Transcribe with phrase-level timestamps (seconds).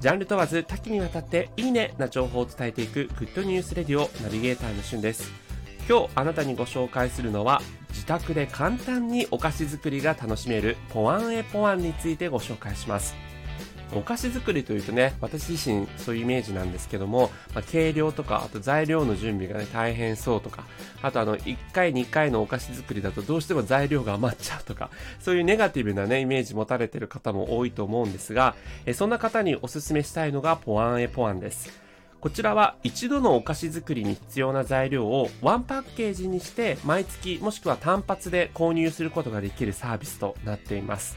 [0.00, 5.30] ジャンル問わず多岐にわたっていいねな情報を伝えていくグッドニュースレディオナビゲーターのしゅんです。
[5.88, 13.16] 今日あなたにご紹介するのは自宅で簡単にお菓子作りが楽しめるポワンエポワンについてご紹介します。
[13.92, 20.64] お菓子作りというとね、私自身そういうイメージなんですけども、まあ、計量とか、あと材料の準備がね、大変そうとか、
[21.02, 24.90] あとあの、1回2回のお菓子作りだとどうしても材料が余っちゃうとか、
[25.20, 28.54] そういうネガティブなね、イメージ持たれてる方も多いと思うんですが、
[28.84, 31.88] えそんな方におすすめしたいのがポワンエポワンです。
[32.20, 41.16] こちらは一度のお菓子作りに必要な材料をワンパッケージにして毎月もしくは単発で購入することができるサービスとなっています。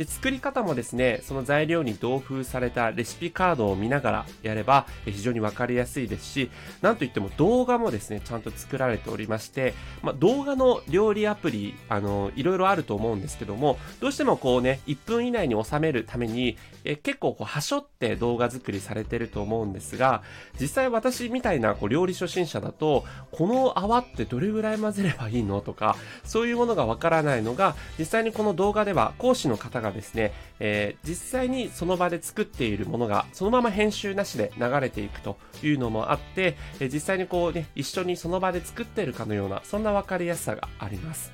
[0.00, 6.50] で、作り方もですね、その材料に同封されたレシピカードを見ながらやれば非常にわかりやすいですし、
[6.80, 20.22] なんといっても動画もですね、ちゃんと作られておりまして、まあ、動画の料理アプリ、あの、いろいろあると思うんですけども、どうしてもこうね、1分以内に収めるために、え結構こう、はしょって動画作りされてると思うんですが、
[20.58, 41.32] 実際私みたいなこう料理初心者だと、この泡ってどれぐらい混ぜればいいのとか、そういうものがわからないのが、実際にこの動画では講師の方がですね、えー、実際にその場で作っているものがそのまま編集なしで流れていくというのもあって、え、実際にこうね、一緒にその場で作っているかのような、そんなわかりやすさがあります。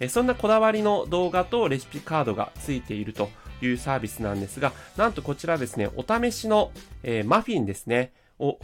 [0.00, 8.58] え、そんなこだわりの動画とレシピカードがついているというサービスなんですが、なんとこちらですね、お試しの、えー、マフィンですね、を、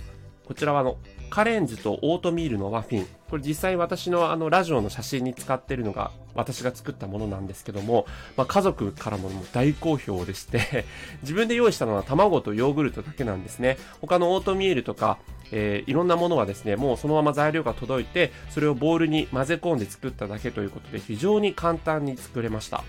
[0.46, 3.06] こちらはあの、カレンズとオートミールのマフィン。
[3.30, 10.86] これ実際私のあのラジオの写真に使ってるのが私が作ったものなんですけども、まあ、家族からも大好評でして
[11.22, 13.76] 自分で用意したのは卵とヨーグルトだけなんですね。
[14.00, 15.18] 他のオートミールとか、
[15.52, 22.82] えー、いろんなものはですね、もうそのまま材料が届いて、それをボウルに混ぜ込んで作っただけということで非常に簡単に作れました。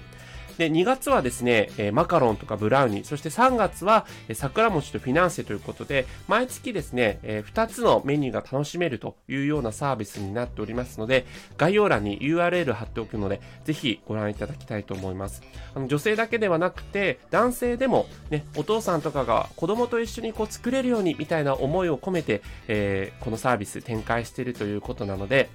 [0.59, 11.25] で、2月はですね、えマカロンとかブラウニー、そして3月は、え桜餅とフィナンセということで、毎月ですね、え2つのメニューが楽しめるというようなサービスになっておりますので、
[11.57, 15.41] 概要欄に URL 貼っておくので、ぜひご覧いただきたいと思います。
[15.73, 25.49] あの女性だけではなくて、男性でもね、お父さんとかが子供と一緒にこう作れるようにみたいな思いを込めて、えー、このサービス展開しているということなので、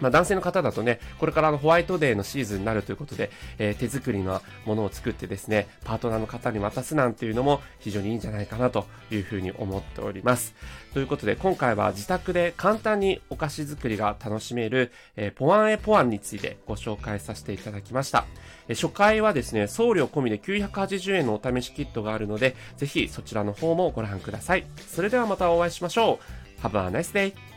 [0.00, 10.54] まあ、男性の方だとね、これからのホワイトデーのシーズンになるということで、えー、手作りのものを作ってですね、パートナーの方に渡すなんていうのも非常にいいんじゃないかなというふうに思っております。
[10.92, 18.26] ということで、今回は自宅で簡単にお菓子作りが楽しめる、えー、ポワンエポワンについてご紹介させていただきました。
[18.68, 24.66] えー、初回はですね、送料込みで980円のお試しキットがあるので、ぜひそちらの方もご覧ください。
[24.86, 26.18] それではまたお会いしましょ
[26.60, 26.62] う。
[26.62, 27.55] Have a nice day!